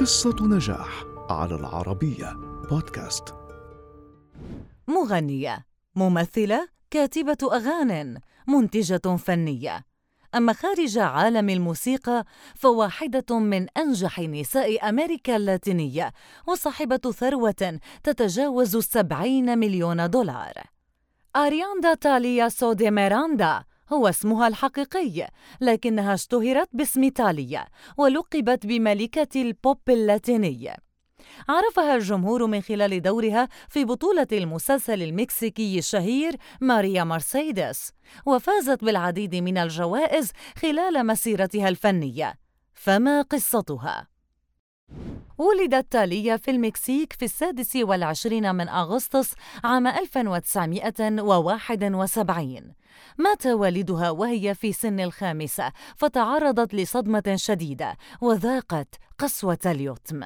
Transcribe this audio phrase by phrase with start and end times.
[0.00, 2.32] قصة نجاح على العربية
[2.70, 3.34] بودكاست.
[4.88, 5.66] مغنية
[5.96, 9.84] ممثلة كاتبة أغانٍ منتجة فنية.
[10.34, 12.24] أما خارج عالم الموسيقى
[12.54, 16.12] فواحدة من أنجح نساء أمريكا اللاتينية
[16.46, 20.52] وصاحبة ثروة تتجاوز السبعين مليون دولار.
[21.36, 25.30] أرياندا تاليا سودي ميراندا هو اسمها الحقيقي
[25.60, 27.66] لكنها اشتهرت باسم تاليا
[27.96, 30.72] ولقبت بملكة البوب اللاتيني
[31.48, 37.92] عرفها الجمهور من خلال دورها في بطولة المسلسل المكسيكي الشهير ماريا مرسيدس
[38.26, 42.34] وفازت بالعديد من الجوائز خلال مسيرتها الفنية
[42.74, 44.17] فما قصتها؟
[45.38, 52.74] ولدت تاليا في المكسيك في السادس والعشرين من أغسطس عام 1971
[53.18, 60.24] مات والدها وهي في سن الخامسة فتعرضت لصدمة شديدة وذاقت قسوة اليتم.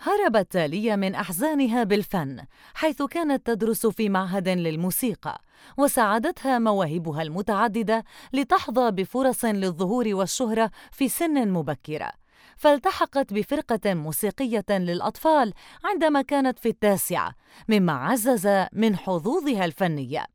[0.00, 5.40] هربت تاليا من أحزانها بالفن حيث كانت تدرس في معهد للموسيقى
[5.78, 12.23] وساعدتها مواهبها المتعددة لتحظى بفرص للظهور والشهرة في سن مبكرة.
[12.56, 15.52] فالتحقت بفرقة موسيقية للأطفال
[15.84, 17.34] عندما كانت في التاسعة
[17.68, 20.26] مما عزز من حظوظها الفنيه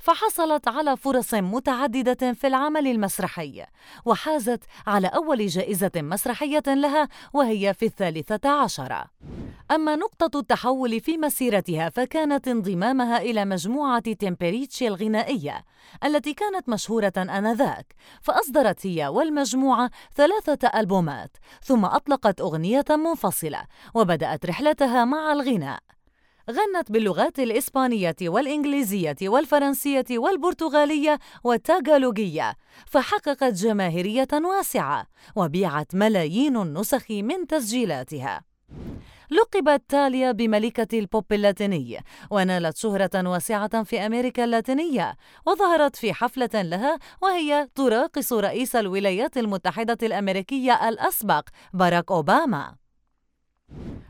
[0.00, 3.64] فحصلت على فرص متعددة في العمل المسرحي
[4.04, 9.04] وحازت على أول جائزة مسرحية لها وهي في الثالثة عشرة.
[9.70, 15.64] أما نقطة التحول في مسيرتها فكانت انضمامها إلى مجموعة تيمبريتشي الغنائية
[16.04, 23.62] التي كانت مشهورة آنذاك فأصدرت هي والمجموعة ثلاثة ألبومات ثم أطلقت أغنية منفصلة
[23.94, 25.80] وبدأت رحلتها مع الغناء.
[26.50, 38.48] غنت باللغات الإسبانية والإنجليزية والفرنسية والبرتغالية والتاغالوجية فحققت جماهيرية واسعة وبيعت ملايين النسخ من تسجيلاتها.
[39.30, 45.16] لقبت تاليا بملكة البوب اللاتيني ونالت شهرة واسعة في أمريكا اللاتينية
[45.46, 52.74] وظهرت في حفلة لها وهي تراقص رئيس الولايات المتحدة الأمريكية الأسبق باراك أوباما.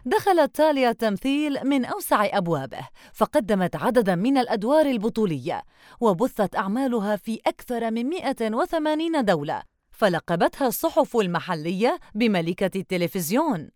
[0.07, 5.63] دخلت تاليا التمثيل من أوسع أبوابه فقدمت عددا من الأدوار البطولية
[6.01, 13.71] وبثت أعمالها في أكثر من 180 دولة فلقبتها الصحف المحلية بملكة التلفزيون.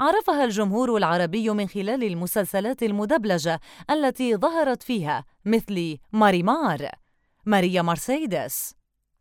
[0.00, 6.88] عرفها الجمهور العربي من خلال المسلسلات المدبلجة التي ظهرت فيها مثل ماريمار.
[7.46, 8.74] ماريا مرسيدس.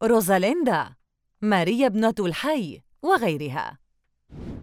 [0.04, 0.96] روزاليندا.
[1.42, 3.78] ماريا ابنة الحي وغيرها.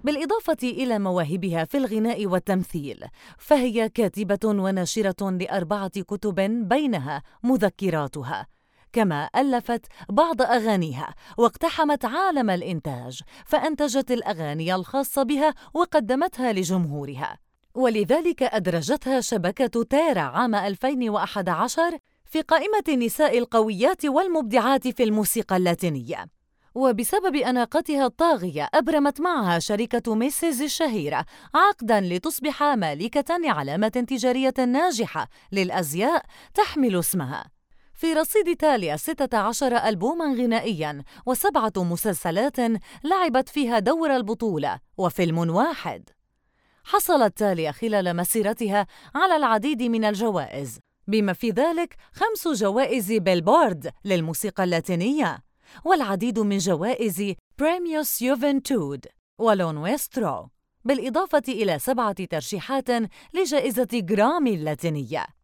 [0.04, 3.04] بالإضافة إلى مواهبها في الغناء والتمثيل
[3.38, 8.46] فهي كاتبة وناشرة لأربعة كتب بينها مذكراتها.
[8.92, 17.38] كما ألفت بعض أغانيها واقتحمت عالم الإنتاج فأنتجت الأغاني الخاصة بها وقدمتها لجمهورها.
[17.74, 26.26] ولذلك أدرجتها شبكة تيرا عام 2011 في قائمة النساء القويات والمبدعات في الموسيقى اللاتينية.
[26.74, 36.24] وبسبب أناقتها الطاغية أبرمت معها شركة ميسيز الشهيرة عقداً لتصبح مالكة لعلامة تجارية ناجحة للأزياء
[36.54, 37.61] تحمل اسمها.
[38.02, 42.56] في رصيد تاليا 16 ألبوماً غنائياً وسبعة مسلسلات
[43.04, 46.10] لعبت فيها دور البطولة وفيلم واحد.
[46.84, 54.64] حصلت تاليا خلال مسيرتها على العديد من الجوائز بما في ذلك خمس جوائز بيلبورد للموسيقى
[54.64, 55.38] اللاتينية
[55.84, 59.06] والعديد من جوائز بريميوس يوفنتود
[59.38, 60.48] ولونويسترو
[60.84, 62.88] بالإضافة إلى سبعة ترشيحات
[63.34, 65.41] لجائزة جرامي اللاتينية.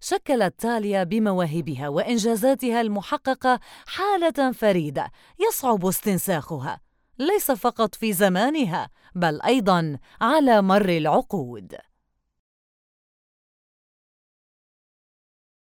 [0.00, 5.10] شكلت تاليا بمواهبها وإنجازاتها المحققة حالة فريدة
[5.48, 6.80] يصعب استنساخها.
[7.18, 11.76] ليس فقط في زمانها بل أيضاً على مر العقود.